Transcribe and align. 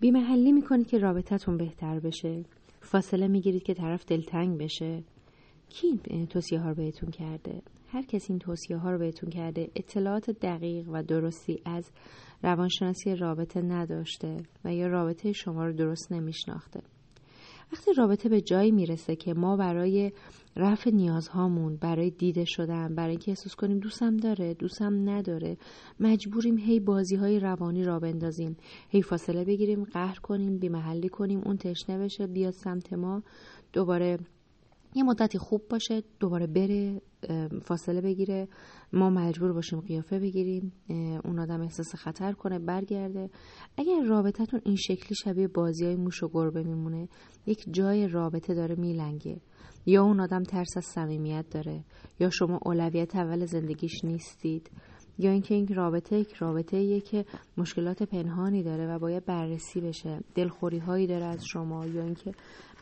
بیمحلی 0.00 0.52
می‌کنید 0.52 0.86
که 0.86 0.98
رابطتون 0.98 1.56
بهتر 1.56 2.00
بشه. 2.00 2.44
فاصله 2.80 3.28
می‌گیرید 3.28 3.62
که 3.62 3.74
طرف 3.74 4.04
دلتنگ 4.06 4.58
بشه. 4.58 5.02
کی 5.68 6.00
این 6.04 6.26
توصیه 6.26 6.60
ها 6.60 6.68
رو 6.68 6.74
بهتون 6.74 7.10
کرده؟ 7.10 7.62
هر 7.88 8.02
کسی 8.02 8.32
این 8.32 8.38
توصیه 8.38 8.76
ها 8.76 8.90
رو 8.90 8.98
بهتون 8.98 9.30
کرده 9.30 9.70
اطلاعات 9.76 10.30
دقیق 10.30 10.88
و 10.88 11.02
درستی 11.02 11.60
از 11.64 11.90
روانشناسی 12.42 13.14
رابطه 13.14 13.62
نداشته 13.62 14.36
و 14.64 14.74
یا 14.74 14.86
رابطه 14.86 15.32
شما 15.32 15.66
رو 15.66 15.72
درست 15.72 16.12
نمیشناخته. 16.12 16.80
وقتی 17.72 17.92
رابطه 17.92 18.28
به 18.28 18.40
جایی 18.40 18.70
می‌رسه 18.70 19.16
که 19.16 19.34
ما 19.34 19.56
برای 19.56 20.12
رفع 20.56 20.90
نیازهامون 20.90 21.76
برای 21.76 22.10
دیده 22.10 22.44
شدن 22.44 22.94
برای 22.94 23.10
اینکه 23.10 23.30
احساس 23.30 23.54
کنیم 23.54 23.78
دوستم 23.78 24.16
داره 24.16 24.54
دوستم 24.54 25.08
نداره 25.08 25.56
مجبوریم 26.00 26.58
هی 26.58 26.80
بازی 26.80 27.16
های 27.16 27.40
روانی 27.40 27.84
را 27.84 27.98
بندازیم. 28.00 28.56
هی 28.88 29.02
فاصله 29.02 29.44
بگیریم 29.44 29.84
قهر 29.84 30.18
کنیم 30.18 30.58
بیمحلی 30.58 31.08
کنیم 31.08 31.40
اون 31.44 31.56
تشنه 31.56 31.98
بشه 31.98 32.26
بیاد 32.26 32.52
سمت 32.52 32.92
ما 32.92 33.22
دوباره 33.72 34.18
یه 34.94 35.02
مدتی 35.02 35.38
خوب 35.38 35.68
باشه 35.70 36.02
دوباره 36.20 36.46
بره 36.46 37.02
فاصله 37.62 38.00
بگیره. 38.00 38.48
ما 38.92 39.10
مجبور 39.10 39.52
باشیم 39.52 39.80
قیافه 39.80 40.18
بگیریم 40.18 40.72
اون 41.24 41.38
آدم 41.38 41.60
احساس 41.60 41.94
خطر 41.94 42.32
کنه 42.32 42.58
برگرده. 42.58 43.30
اگر 43.76 44.02
رابطتون 44.08 44.60
این 44.64 44.76
شکلی 44.76 45.14
شبیه 45.24 45.48
بازی 45.48 45.84
های 45.84 45.96
موش 45.96 46.22
و 46.22 46.28
گربه 46.28 46.62
میمونه 46.62 47.08
یک 47.46 47.64
جای 47.70 48.08
رابطه 48.08 48.54
داره 48.54 48.74
میلنگه. 48.74 49.40
یا 49.86 50.02
اون 50.02 50.20
آدم 50.20 50.42
ترس 50.42 50.76
از 50.76 50.84
صمیمیت 50.84 51.44
داره 51.50 51.84
یا 52.20 52.30
شما 52.30 52.58
اولویت 52.62 53.16
اول 53.16 53.44
زندگیش 53.44 54.04
نیستید. 54.04 54.70
یا 55.18 55.30
اینکه 55.30 55.54
این 55.54 55.74
رابطه 55.74 56.16
یک 56.16 56.32
رابطه 56.34 57.00
که 57.00 57.24
مشکلات 57.56 58.02
پنهانی 58.02 58.62
داره 58.62 58.86
و 58.86 58.98
باید 58.98 59.24
بررسی 59.24 59.80
بشه 59.80 60.20
دلخوری 60.34 60.78
هایی 60.78 61.06
داره 61.06 61.24
از 61.24 61.44
شما 61.44 61.86
یا 61.86 62.02
اینکه 62.02 62.32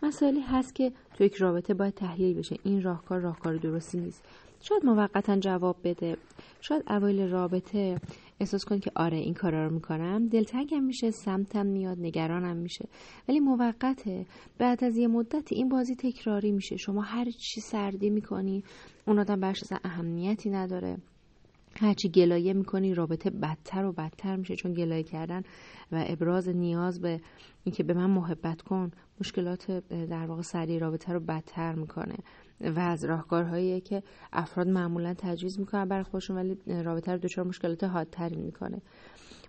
مسائلی 0.03 0.41
هست 0.41 0.75
که 0.75 0.93
تو 1.15 1.25
یک 1.25 1.35
رابطه 1.35 1.75
باید 1.75 1.95
تحلیل 1.95 2.39
بشه. 2.39 2.57
این 2.65 2.83
راهکار 2.83 3.21
راهکار 3.21 3.57
درستی 3.57 3.99
نیست. 3.99 4.25
شاید 4.61 4.85
موقتا 4.85 5.37
جواب 5.37 5.77
بده. 5.85 6.17
شاید 6.61 6.83
اوایل 6.89 7.31
رابطه 7.31 8.01
احساس 8.41 8.65
کن 8.65 8.79
که 8.79 8.91
آره 8.97 9.17
این 9.17 9.35
کارا 9.35 9.67
رو 9.67 9.75
می‌کنم. 9.75 10.29
دلتنگم 10.29 10.85
میشه 10.85 11.11
سمتم 11.11 11.67
میاد 11.67 11.99
نگرانم 11.99 12.57
میشه. 12.57 12.89
ولی 13.29 13.41
موقته 13.41 14.27
بعد 14.59 14.85
از 14.85 14.97
یه 14.97 15.09
مدت 15.09 15.53
این 15.53 15.69
بازی 15.69 15.95
تکراری 15.95 16.53
میشه. 16.53 16.77
شما 16.77 17.03
هر 17.03 17.25
چی 17.31 17.61
سردی 17.61 18.11
می‌کنی 18.11 18.65
اون 19.07 19.19
آدم 19.19 19.41
برش 19.41 19.61
اهمیتی 19.85 20.51
نداره. 20.51 20.97
هرچی 21.81 22.09
گلایه 22.09 22.53
می‌کنی 22.53 22.95
رابطه 22.95 23.31
بدتر 23.31 23.85
و 23.85 23.93
بدتر 23.93 24.37
میشه 24.37 24.57
چون 24.57 24.73
گلایه 24.73 25.03
کردن 25.03 25.43
و 25.93 26.05
ابراز 26.09 26.49
نیاز 26.49 27.01
به 27.01 27.21
اینکه 27.65 27.83
به 27.83 27.95
من 27.95 28.11
محبت 28.11 28.63
کن 28.63 28.91
مشکلات 29.21 29.71
در 29.89 30.27
واقع 30.27 30.43
سریع 30.43 30.79
رابطه 30.79 31.13
رو 31.13 31.21
بدتر 31.21 31.75
می‌کنه 31.75 32.17
و 32.61 32.79
از 32.79 33.05
راهکارهایی 33.05 33.81
که 33.81 34.03
افراد 34.33 34.69
معمولا 34.69 35.15
تجویز 35.19 35.61
می‌کنن 35.61 35.89
برای 35.89 36.03
خودشون 36.05 36.37
ولی 36.37 36.83
رابطه 36.83 37.13
رو 37.13 37.19
دچار 37.19 37.47
مشکلات 37.47 37.85
حادتری 37.85 38.37
می‌کنه. 38.37 38.83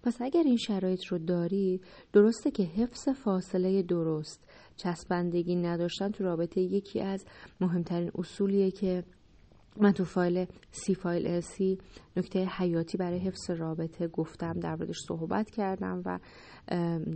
پس 0.03 0.17
اگر 0.22 0.44
این 0.45 0.57
شرایط 0.57 1.05
رو 1.05 1.17
داری 1.17 1.81
درسته 2.13 2.52
که 2.52 2.63
حفظ 2.63 3.09
فاصله 3.09 3.83
درست 3.83 4.50
چسبندگی 4.75 5.55
نداشتن 5.55 6.11
تو 6.11 6.23
رابطه 6.23 6.61
یکی 6.61 7.02
از 7.02 7.25
مهمترین 7.61 8.11
اصولیه 8.16 8.72
که 8.72 9.03
من 9.78 9.92
تو 9.92 10.06
فایل 10.06 10.45
سی 10.72 10.95
فایل 10.95 11.39
سی 11.39 11.78
نکته 12.17 12.45
حیاتی 12.45 12.98
برای 12.98 13.20
حفظ 13.20 13.50
رابطه 13.50 14.08
گفتم 14.08 14.53
در 14.53 14.75
موردش 14.75 15.00
صحبت 15.08 15.50
کردم 15.50 16.02
و 16.06 16.20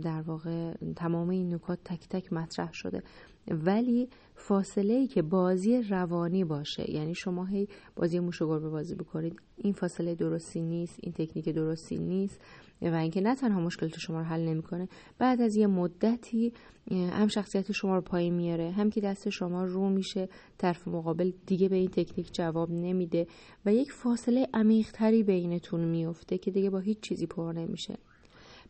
در 0.02 0.22
واقع 0.26 0.74
تمام 0.96 1.28
این 1.28 1.54
نکات 1.54 1.78
تک 1.84 2.08
تک 2.08 2.32
مطرح 2.32 2.70
شده. 2.72 3.02
ولی 3.48 4.08
فاصله 4.34 4.94
ای 4.94 5.06
که 5.06 5.22
بازی 5.22 5.82
روانی 5.82 6.44
باشه 6.44 6.90
یعنی 6.90 7.14
شما 7.14 7.44
هی 7.44 7.68
بازی 7.96 8.18
موش 8.18 8.42
و 8.42 8.46
گربه 8.46 8.68
بازی 8.68 8.94
بکنید 8.94 9.40
این 9.56 9.72
فاصله 9.72 10.14
درستی 10.14 10.60
نیست 10.60 10.98
این 11.02 11.12
تکنیک 11.12 11.48
درستی 11.48 11.98
نیست 11.98 12.40
و 12.82 12.94
اینکه 12.94 13.20
نه 13.20 13.34
تنها 13.34 13.60
مشکلات 13.60 13.98
شما 13.98 14.18
رو 14.18 14.24
حل 14.24 14.40
نمی‌کنه 14.40 14.88
بعد 15.18 15.40
از 15.40 15.56
یه 15.56 15.66
مدتی 15.66 16.52
هم 16.90 17.28
شخصیت 17.28 17.72
شما 17.72 17.94
رو 17.94 18.00
پایین 18.00 18.34
میاره 18.34 18.70
هم 18.70 18.90
که 18.90 19.00
دست 19.00 19.28
شما 19.28 19.64
رو 19.64 19.88
میشه 19.88 20.28
طرف 20.58 20.88
مقابل 20.88 21.32
دیگه 21.46 21.68
به 21.68 21.76
این 21.76 21.88
تکنیک 21.88 22.32
جواب 22.44 22.70
نمیده 22.70 23.26
و 23.66 23.74
یک 23.74 23.92
فاصله 23.92 24.48
عمیقتری 24.54 25.22
بینتون 25.22 25.84
میفته 25.84 26.38
که 26.38 26.50
دیگه 26.50 26.70
با 26.70 26.78
هیچ 26.78 27.00
چیزی 27.00 27.26
پر 27.26 27.52
نمیشه. 27.52 27.98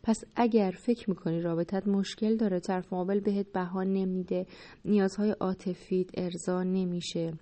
پس 0.03 0.23
اگر 0.35 0.71
فکر 0.71 1.09
می‌کنی 1.09 1.41
رابطت 1.41 1.87
مشکل 1.87 2.37
داره 2.37 2.59
طرف 2.59 2.93
مقابل 2.93 3.19
بهت 3.19 3.51
بها 3.51 3.83
نمیده 3.83 4.45
نیازهای 4.85 5.31
عاطفیت 5.31 6.07
ارضا 6.13 6.63
نمیشه. 6.63 7.33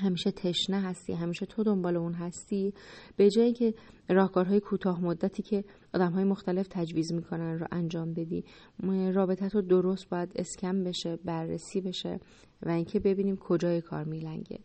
همیشه 0.00 0.30
تشنه 0.30 0.80
هستی 0.80 1.12
همیشه 1.12 1.46
تو 1.46 1.64
دنبال 1.64 1.96
اون 1.96 2.12
هستی. 2.12 2.74
به 3.16 3.30
جایی 3.30 3.52
که 3.52 3.74
راهکارهای 4.08 4.60
کوتاه 4.60 5.04
مدتی 5.04 5.42
که 5.42 5.64
آدم 5.94 6.12
های 6.12 6.24
مختلف 6.24 6.66
تجویز 6.70 7.12
می‌کنن 7.12 7.58
رو 7.58 7.66
انجام 7.72 8.14
بدی 8.14 8.44
رابطت 9.14 9.54
رو 9.54 9.62
درست 9.62 10.08
باید 10.10 10.32
اسکم 10.36 10.84
بشه 10.84 11.16
بررسی 11.24 11.80
بشه 11.80 12.20
و 12.62 12.70
اینکه 12.70 13.00
ببینیم 13.00 13.36
کجای 13.36 13.80
کار 13.80 14.04
میلنگه. 14.04 14.58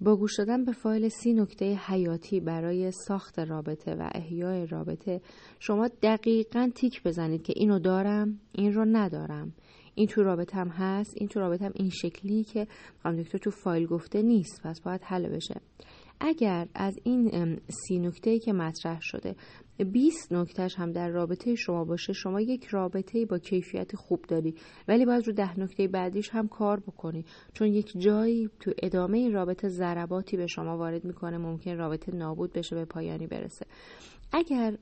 با 0.00 0.16
گوش 0.16 0.38
دادن 0.38 0.64
به 0.64 0.72
فایل 0.72 1.08
سی 1.08 1.32
نکته 1.32 1.74
حیاتی 1.74 2.40
برای 2.40 2.90
ساخت 2.90 3.38
رابطه 3.38 3.94
و 3.94 4.10
احیای 4.14 4.66
رابطه 4.66 5.20
شما 5.58 5.88
دقیقا 6.02 6.70
تیک 6.74 7.02
بزنید 7.02 7.42
که 7.42 7.52
اینو 7.56 7.78
دارم 7.78 8.40
این 8.52 8.72
رو 8.72 8.84
ندارم. 8.84 9.52
این 9.94 10.06
تو 10.06 10.22
رابطم 10.22 10.68
هست 10.68 11.14
این 11.16 11.28
تو 11.28 11.40
رابطم 11.40 11.72
این 11.74 11.90
شکلی 11.90 12.44
که 12.44 12.66
خانم 13.02 13.22
دکتر 13.22 13.38
تو 13.38 13.50
فایل 13.50 13.86
گفته 13.86 14.22
نیست 14.22 14.62
پس 14.64 14.80
باید 14.80 15.00
حل 15.04 15.28
بشه. 15.28 15.60
اگر 16.20 16.68
از 16.74 16.98
این 17.04 17.60
سی 17.68 17.98
نکته 17.98 18.38
که 18.38 18.52
مطرح 18.52 18.98
شده 19.00 19.36
20 19.84 20.32
نکتهش 20.32 20.74
هم 20.78 20.92
در 20.92 21.08
رابطه 21.08 21.54
شما 21.54 21.84
باشه 21.84 22.12
شما 22.12 22.40
یک 22.40 22.64
رابطه 22.64 23.26
با 23.26 23.38
کیفیت 23.38 23.96
خوب 23.96 24.24
داری 24.28 24.54
ولی 24.88 25.06
باید 25.06 25.26
رو 25.26 25.32
ده 25.32 25.60
نکته 25.60 25.88
بعدیش 25.88 26.30
هم 26.30 26.48
کار 26.48 26.80
بکنی. 26.80 27.24
چون 27.52 27.68
یک 27.68 27.92
جایی 27.98 28.50
تو 28.60 28.72
ادامه 28.82 29.18
این 29.18 29.32
رابطه 29.32 29.68
ضرباتی 29.68 30.36
به 30.36 30.46
شما 30.46 30.78
وارد 30.78 31.04
می‌کنه 31.04 31.38
ممکن 31.38 31.76
رابطه 31.76 32.16
نابود 32.16 32.52
بشه 32.52 32.76
به 32.76 32.84
پایانی 32.84 33.26
برسه. 33.26 33.66
اگر 34.32 34.76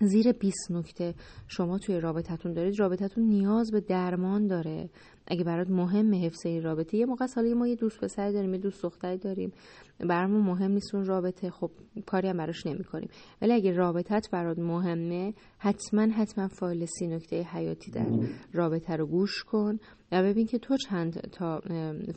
زیر 0.00 0.32
20 0.32 0.70
نکته. 0.70 1.14
شما 1.48 1.78
توی 1.78 2.00
رابطتون 2.00 2.52
دارید. 2.52 2.80
رابطتون 2.80 3.24
نیاز 3.24 3.70
به 3.70 3.80
درمان 3.80 4.46
داره. 4.46 4.90
اگه 5.26 5.44
برات 5.44 5.70
مهم 5.70 6.14
حفظ 6.14 6.46
این 6.46 6.62
رابطه. 6.62 6.96
یه 6.96 7.06
موقع 7.06 7.26
سالی 7.26 7.54
ما 7.54 7.66
یه 7.66 7.76
دوست 7.76 8.00
پسری 8.00 8.32
داریم 8.32 8.54
یه 8.54 8.60
دوست 8.60 8.82
دختری 8.82 9.18
داریم. 9.18 9.52
برامون 10.00 10.40
مهم 10.40 10.70
نیست 10.70 10.94
اون 10.94 11.04
رابطه. 11.04 11.50
خب 11.50 11.70
کاری 12.06 12.28
هم 12.28 12.36
براش 12.36 12.66
نمی 12.66 12.84
کنیم 12.84 13.08
ولی 13.42 13.52
اگه 13.52 13.72
رابطت 13.72 14.30
برات 14.32 14.58
مهمه 14.58 15.34
حتما 15.58 16.02
حتما 16.02 16.48
فایل 16.48 16.86
سی 16.86 17.06
نکته 17.06 17.42
حیاتی 17.42 17.90
در 17.90 18.06
رابطه 18.52 18.96
رو 18.96 19.06
گوش 19.06 19.44
کن. 19.44 19.78
ببین 20.12 20.46
که 20.46 20.58
تو 20.58 20.76
چند 20.76 21.20
تا 21.20 21.60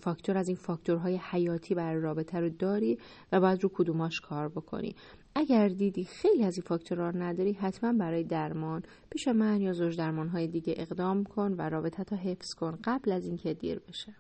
فاکتور 0.02 0.38
از 0.38 0.48
این 0.48 0.58
فاکتورهای 0.58 1.20
حیاتی 1.32 1.76
برای 1.76 2.02
رابطه 2.02 2.40
رو 2.40 2.50
داری 2.50 2.98
و 3.32 3.40
باید 3.40 3.64
رو 3.64 3.70
کدوماش 3.74 4.20
کار 4.20 4.50
بکنی. 4.50 4.96
اگر 5.36 5.68
دیدی 5.68 6.04
خیلی 6.04 6.44
از 6.44 6.58
این 6.58 6.64
فاکتورها 6.68 7.10
رو 7.10 7.22
نداری 7.22 7.54
حتما 7.54 7.94
برای 7.94 8.24
درمان 8.24 8.84
پیش 9.10 9.28
من 9.28 9.62
یا 9.62 9.74
زوج 9.74 9.98
درمان 9.98 10.28
های 10.28 10.48
دیگه 10.48 10.74
اقدام 10.78 11.24
کن 11.24 11.54
و 11.58 11.62
رابطه 11.62 12.04
تا 12.04 12.16
حفظ 12.16 12.54
کن 12.54 12.80
قبل 12.84 13.12
از 13.12 13.26
اینکه 13.26 13.54
دیر 13.54 13.80
بشه. 13.80 14.16